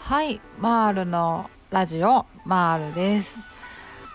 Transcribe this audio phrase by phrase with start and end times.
[0.00, 3.38] はいマールのラジオマールです。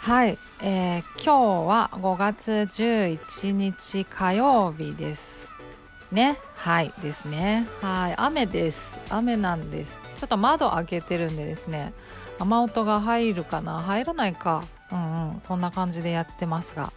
[0.01, 5.47] はい、えー、今日は5月11日火曜日です
[6.11, 6.35] ね。
[6.55, 7.65] はいですね。
[7.81, 8.97] はい雨です。
[9.09, 10.01] 雨なんです。
[10.17, 11.93] ちょっと窓開けてるんでですね。
[12.37, 13.79] 雨音が入るかな？
[13.79, 14.65] 入らないか。
[14.91, 16.91] うんうんそんな感じでやってますが。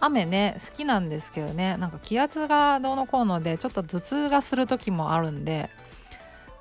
[0.00, 5.70] 雨ね好きなんですけどねなんか気圧がどうのこうのでちょっと頭痛がする時もあるんで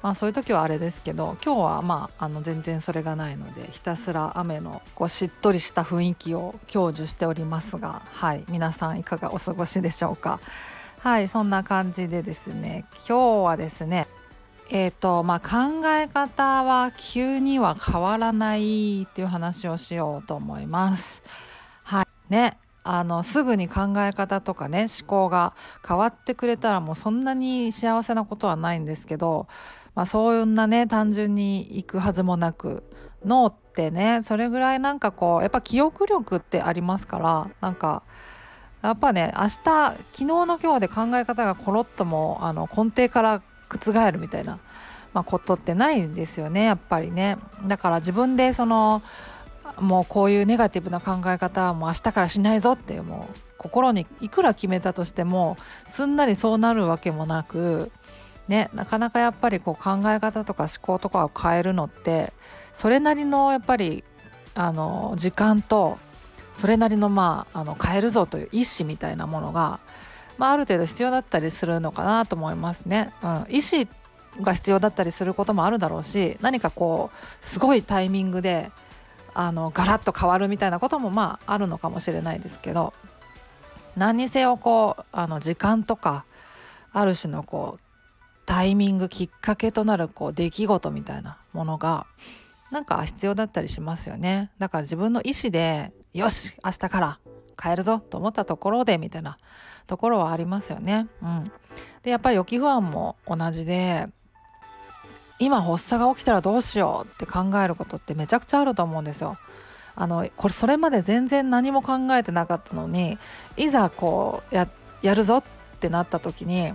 [0.01, 10.39] まあそういう時はあれですけど今日はまああの全然それがないのでひたすら雨のこうしっとりした雰囲気を享受しておりますがはい皆さんいかがお過ごしでしょうか
[10.99, 14.07] はいそんな感じでですね今日はですね
[14.71, 21.23] えーとまあ、考え方は急には変わらないっていう話をしようと思います。
[21.83, 25.53] はいねあのすぐに考え方とかね思考が
[25.87, 29.47] 変わってくれたらもうそんなに幸せなことはないんですけど
[29.99, 32.83] まあ、そんなね単純に行くはずもなく
[33.25, 38.03] 脳ってねそれぐらいなんかこうやっぱ記憶力ってありますからなんか
[38.81, 44.59] やっぱね明日昨日の今日で考え方がコロッともあの根底から覆るみたいな、
[45.13, 47.37] まあ、ことってないんですよねやっぱりね。
[47.65, 49.01] だから自分でその
[49.79, 57.91] もうこういうネガティブな考え方はもう明日からしないぞってもう心にいくら決めたとしてもすんなりそうなるわけもなく
[58.49, 62.33] ね、なかなかやっぱりこう考え方とか思考とかを変えるのって
[62.73, 64.03] それなりのやっぱり
[64.55, 65.99] あの時間と
[66.57, 69.79] それなりのまああの変えるぞという意思みたいなものが、
[70.39, 73.13] まあ、ある程度必要だったりするのかなと思いますね。
[73.21, 73.87] うん、意思
[74.41, 78.71] が必要だったりすることもあるだろうし何かこうすごいタイミングで
[79.33, 82.93] あのガラッと変わるみたいなこともまああるのかもしれないですけど
[83.95, 86.25] 何にせよこうあの時間とか
[86.91, 87.81] ある種のこう
[88.45, 92.07] タイミングきっかけとなるこう出来事みたいなものが
[92.71, 97.19] なんか必要だったりしますよねだから自分の意思でよし明日から
[97.61, 99.37] 変えるぞと思ったところでみたいな
[99.85, 101.07] ところはありますよね。
[101.21, 101.43] うん、
[102.03, 104.07] でやっぱり予期不安も同じで
[105.39, 109.37] 今発作が起きたらどうしようって考えることってめちゃくちゃあると思うんですよ。
[109.95, 113.17] あのこれそれまで全然何も考えてなかったのに
[113.57, 114.67] いざこうや
[115.15, 115.43] るぞっ
[115.79, 116.73] てなった時に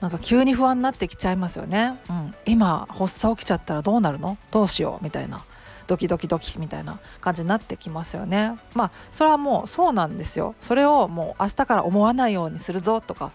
[0.00, 4.38] なんか急に不安になってきちゃいますよね、うん、今発作起きちゃったらどうなるの？
[4.50, 5.44] どうしようみたいな。
[5.88, 8.56] ドキドキドキみたいな感じになってきますよね。
[8.74, 10.54] まあそれはもうそうなんですよ。
[10.60, 13.32] それをもう明日から思わないようにするぞとか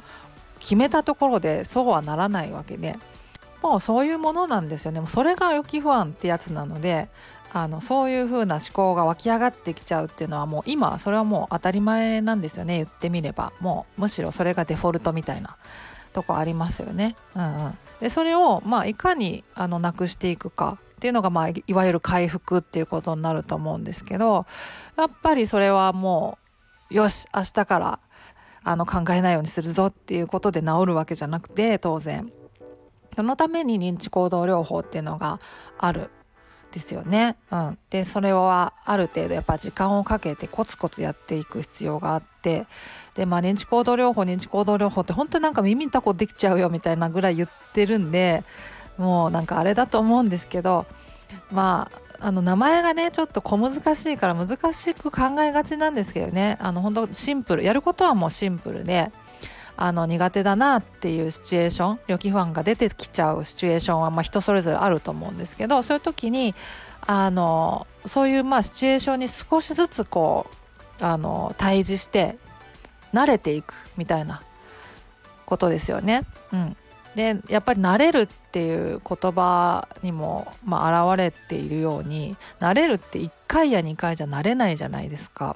[0.59, 2.97] 決めたところでそうはならないわけで。
[3.61, 4.99] もうそういうものなんですよね。
[4.99, 7.09] もうそれが予期不安ってやつなので
[7.53, 12.77] あのそういう風な思考が湧き上がってきちゃうっていうのはもう今それはもう当たり前なんですよね。
[12.77, 13.51] 言ってみれば。
[13.59, 15.57] もうむしろそれがデフォルトみたいな
[16.13, 17.15] とこありますよね。
[17.35, 24.47] うんうん、でそれを、まあ、いかにあのなくしていくかっていうのが、まあ、いわゆる回復っていうことになると思うんですけど
[24.97, 26.39] やっぱりそれはも
[26.89, 27.99] うよし明日から
[28.63, 32.31] あの考えないようにするぞっていうことで治るわけじゃなくて当然。
[33.17, 35.39] そのために認知行動療法っていうのが
[35.79, 36.11] ある
[36.71, 37.35] ですよね。
[37.49, 42.67] うん、でそれはある程度やっぱ時間をかけてコツコツやっていく必要があって
[43.15, 48.43] でまあ認知行動療法認知行動療法って本当になんか耳たこできちゃうよみたいなぐらい言ってるんで
[48.99, 50.85] もうなんかあれだと思うんですけど
[51.51, 51.89] ま
[52.19, 56.57] ああの名前がねちょっと小難しいから難しく考えがちなんですけどね。
[56.59, 57.63] あの本当シンプル。
[57.63, 59.11] やることはもうシンプルで
[59.77, 66.55] あの苦手だなっていうシチュエーション予期不安が出てきちゃうシチュエーションはまあ人それぞれあると思うんですけどそういう時に
[67.05, 70.47] あのそういうまあシチュエーションに少しずつこ
[70.99, 72.37] うあの対峙して
[73.13, 74.41] 慣れていくみたいな
[75.45, 76.23] ことですよね。
[76.51, 76.77] うん、
[77.15, 85.55] でやっぱり慣れるっていう言葉にも、まあ、現れているように慣れるって1回や2回じゃ慣れないじゃないですか。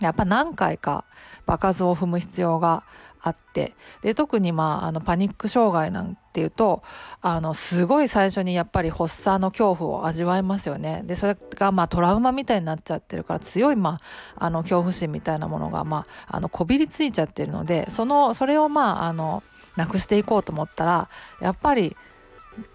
[0.00, 1.04] やっぱ何回か
[1.46, 2.82] 場数を踏む必要が
[3.22, 3.74] あって。
[4.02, 6.82] で特にまああのパニック障害なんていうと
[7.20, 11.02] あのすごい最初にやっぱり発作の恐怖を味わいますよね。
[11.04, 13.98] でそれがまあトラウマみたいになっちゃってるから強いま
[14.36, 19.42] ああの恐怖心みたいなものがまああのこびりついちゃってるのでそのそれをまああの
[19.76, 21.08] なくしていこうと思ったら
[21.40, 21.96] やっぱり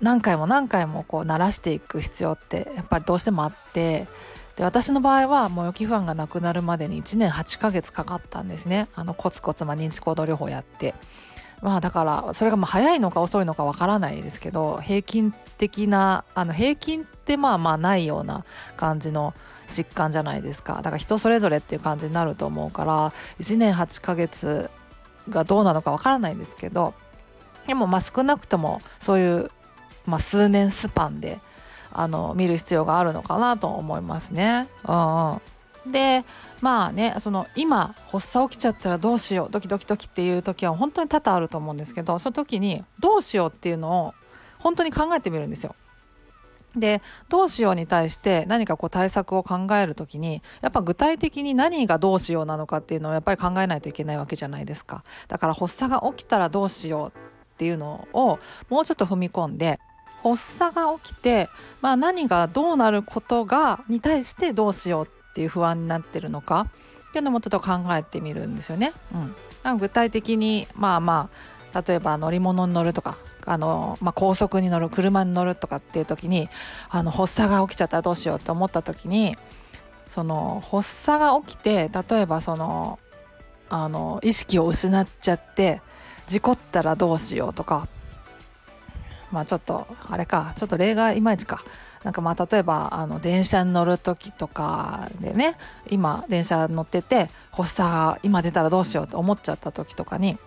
[0.01, 4.07] 何回も何回もこう慣らしていく必要ってやっぱりどうしてもあって
[4.57, 8.89] で私の場合はもう予期不安がなくなるまでに1年8ヶ月かかったんですね。
[8.95, 10.95] あのコツコツま認知行動療法やって。
[11.61, 18.45] まあだからそれがまあ早いのか遅いのかわからないですけど平均的なあの平均ってまあまあないような
[18.77, 19.33] 感じの
[19.67, 20.75] 疾患じゃないですか。
[20.75, 24.71] だから人それぞれっていう感じになると思うから1年8ヶ月
[25.29, 26.95] がどうなのかわからないんですけど
[27.67, 29.51] でもまあ少なくともそういう、
[30.05, 31.39] まあ、数年スパンで
[31.97, 34.67] あの見る必要があるのかなと思いますね。
[34.87, 35.41] うん、うん
[35.91, 36.25] で
[36.61, 44.13] まあねその今発作起きちゃったらどうしようドキドキドキっていう時は本当に多々あると思うんですけどその時にどうしようっていうのを
[44.59, 45.75] 本当に考えてみるんですよ。
[46.75, 57.21] でどうしように対して何かこう対策を考える時にやっぱ具体的に何がどうしようなのかっていうのをやっぱり考えないといけないわけじゃないですかだから発作が起きたらどうしようっ
[57.57, 58.37] ていうのを
[58.69, 59.79] もうちょっと踏み込んで
[60.23, 61.49] 発作が起きて、
[61.81, 66.67] まあ、何がどうなることがに対してどうしようっていう不安になってるのか
[67.09, 68.93] っていうのもちょっと考えてみるんですよね。
[69.63, 71.29] うん、具体的にまあま
[71.73, 76.49] あ例えば乗り物に乗るとかあの、まあ、高速に乗る車に乗るとかっていう時に
[76.89, 79.35] あの発作が起きちゃったらどうしようって思った時に
[80.07, 82.99] その発作が起きて例えばその
[83.69, 85.81] あの意識を失っちゃって
[86.27, 87.87] 事故ったらどうしようとか
[89.31, 91.63] まあちょっとあれかちょっと例がいまいちか
[92.03, 95.55] なんかまあ例えばあの電車に乗る時とかでね
[95.89, 100.37] 今電車乗ってて発作が今出たらどうしようと思っちゃった時とかに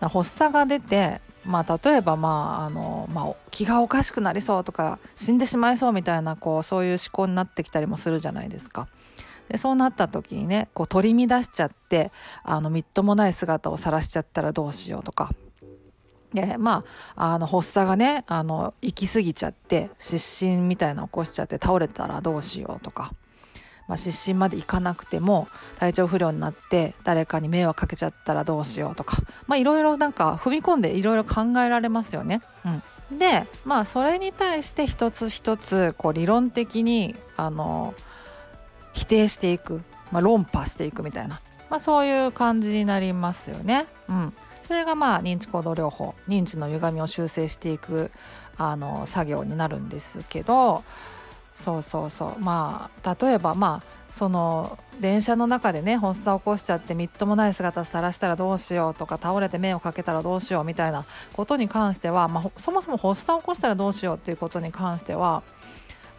[0.00, 8.88] 発作が出てまあ、例えば、まああのまあ、気がおかしくなりそうとか死んでしまいそうみたいなこうそういう思考になってきたりもするじゃないですか。
[9.48, 12.10] でそうなった時にねこう取り乱しちゃって
[12.44, 15.30] あのみっともない姿を晒しちゃったらどうしようとか。
[16.34, 16.84] でま
[17.16, 23.12] ああの発作がねあの行き過ぎちゃって失神みたいなの起こしちゃって倒れたらどうしようとか。
[23.86, 25.46] まあ、失神まで行かなくても
[25.78, 29.18] 体調不良になって誰かに迷惑かけちゃったらどうしようとか
[29.54, 32.40] いろいろなんか踏み込んでいろいろ考えられますよね。
[33.10, 37.94] うん、でまあそれに対して一つ一つこう理論的にあの
[38.94, 43.86] 否定していく、まあ、論破していくみたいな、まあ、そういう感じになりますよね。
[44.08, 44.32] うん、
[44.66, 48.10] それがまあ認知行動療法認知の歪みを修正していく
[48.56, 50.84] あの作業になるんですけど
[51.56, 52.40] そうそうそう。
[52.40, 65.42] まあ例えばまあその電車の中でね発作を起こしちゃってみっともない姿さらしたらどうしようとか倒れて目をかけたらどうしようみたいなことに関しては、まあ、そもそも発作を起こしたらどうしようっていうことに関しては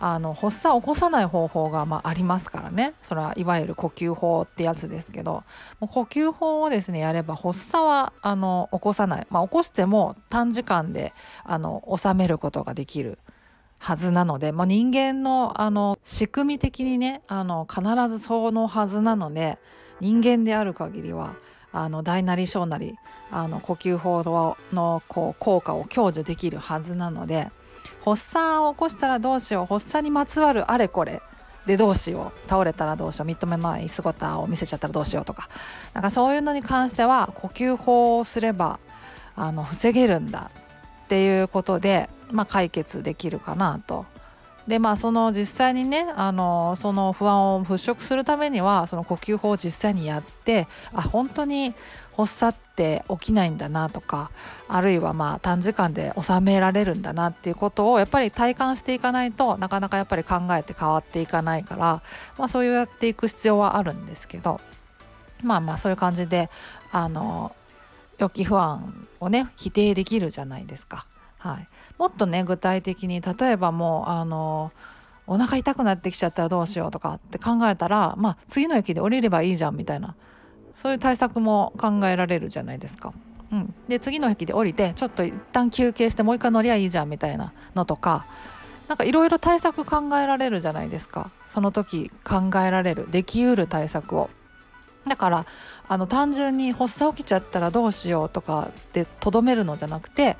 [0.07, 2.94] あの発作を起こさない方法がまあありますからね。
[3.02, 5.44] それはいわゆる呼吸法ってやつですけど。
[5.80, 11.12] もう呼吸法をですねやれば発作はあの起こさない、まあ、起こしても短時間で
[11.44, 13.18] あの収めることができる
[13.80, 19.57] はずなので、まあ、人間のあの仕組み的にねあの必ずそのはずなので
[20.02, 21.36] 人間である限りは
[21.72, 22.96] あの大なり小なり
[23.31, 24.24] あの呼吸法
[24.72, 27.50] のこう効果を享受できるはずなので。
[28.03, 31.21] 発作を起こしたらどうしよう発作にまつわるあれこれ
[31.65, 35.49] でどうしよう倒れたらどうしよう認めない姿を見せちゃったらどうしようとか
[35.93, 38.79] なんかそういうのに関しては呼吸法をすれば
[39.35, 40.51] あの防げるんだ
[41.05, 44.05] っていうことで、まあ、解決できるかなと。
[44.67, 51.73] でまあその実際にねあのその不安を払拭するためにはその呼吸法を実際にやってあ本当に
[52.15, 54.31] 発作って起きないんだなとか
[54.67, 62.01] あるいはまあ短時間で収められるんだなっていうことをやっぱり体感していかないとなかなかやっぱり考えて変わっていかないから、
[62.38, 64.61] まあ、そうやっていく必要はあるんですけど
[65.44, 66.50] まあまあそういう感じで
[66.91, 67.56] あの
[68.18, 71.06] 予期不安をね否定できるじゃないですか。
[71.37, 74.71] はい、もっとね具体的に例えばもうあの
[75.28, 80.16] お腹痛くなってきちゃったらどうしようとかって考えたらまあ次の駅で降りればいいじゃんみたいな
[80.75, 83.14] そういう対策も考えられるじゃないですか。
[83.52, 88.25] うん、で次の駅で降りてちょっと一旦休憩してもう一回乗りゃいいじゃんみたいなのとか
[88.87, 94.30] なんかいろいろ対策考えられるじゃないですかその時考えられるできうる対策を。
[95.07, 95.45] だから
[95.87, 100.35] あの単純に発作起きちゃったらどうしようとかでとどめるのじゃなくて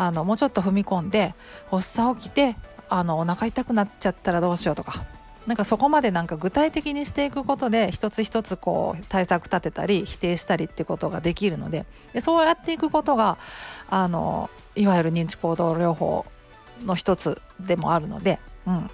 [0.00, 1.34] あのもうちょっと踏み込んで
[1.70, 2.56] 発作起きて
[2.88, 5.04] あのお腹痛くなっちゃったらどうしようとか。
[5.46, 13.38] なんかそこまでなんか具体的にしていくことで一つ一つこう対策立てたり否定したりってことができるのででそうやっていくことが
[13.88, 16.26] あのいわゆる認知行動療法
[16.84, 18.90] の一つでもあるので、うん、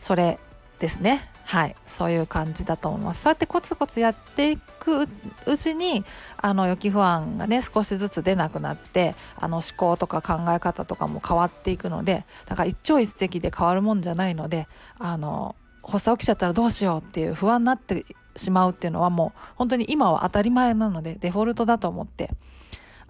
[0.00, 0.38] それ
[0.80, 1.31] ですね。
[1.44, 3.22] はいそういう感じだと思います。
[3.22, 5.02] そうやってコツコツやっていく
[5.46, 6.04] うちに
[6.36, 14.66] あの予期不安がね少しずつ出なくなってあの思考とか考え方とかも変わっていくのでだから一朝一夕で変わるもんじゃないので
[14.98, 18.06] あの発作起きちゃったらどうしようっていう不安になって
[18.36, 22.30] しまうっていうのはもう本当に今は当たり前なのでデフォルトだと思って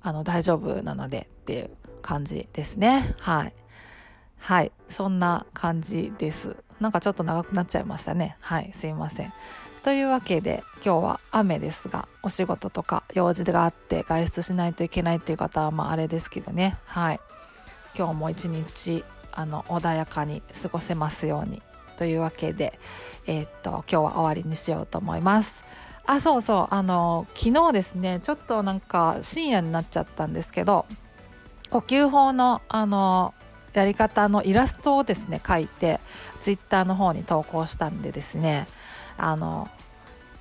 [0.03, 1.71] あの大丈夫なのでっていう
[2.03, 3.15] 感じですね。
[3.21, 3.53] はい。
[4.39, 6.57] はいそんな感じです。
[6.83, 8.37] なんかちょっと長くなっちゃいましたね。
[8.41, 9.33] はいすいません。
[9.85, 16.77] というわけで今日は雨ですがお仕事とか用事があって外出しないといけないっていう方はまああれですけどね。
[16.85, 17.21] はい。
[17.97, 21.63] 今日も一日あの穏やかに過ごせますように。
[21.99, 22.79] というわけで
[23.27, 25.63] えー、っと今日は終わりにしようと思います。
[26.05, 26.75] あそうそう。
[26.75, 30.87] あの昨日ですねちょっとなんか深夜になっちゃったんですけど
[31.71, 33.35] 呼吸法のあの
[33.81, 36.01] やり方のイラストをですね書いて
[36.41, 38.67] ツイッターの方に投稿したんでですね
[39.17, 39.69] あの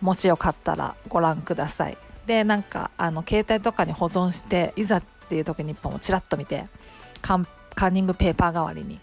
[0.02, 1.98] もしよかったらご覧ください。
[2.26, 6.66] でなんかあの携帯とかに保存していざっていう時に一本をちらっと見て
[7.22, 7.46] カン
[7.94, 9.00] ニングペーパー代わりに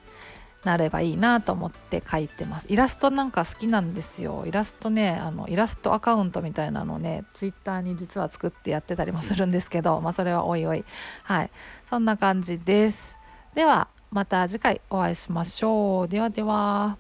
[0.64, 2.66] なればいいなと思って書いてます。
[2.68, 4.44] イラストなんか好きなんですよ。
[4.46, 10.84] イラストねあのイラストアカウントみたいなのねツイッターに実は作ってやってたりもするんですけどまあそれはおいおい。
[11.22, 11.50] はい。
[11.88, 13.16] そんな感じです。
[13.54, 16.08] ではまた次回お会いしましょう。
[16.08, 16.96] ではでは。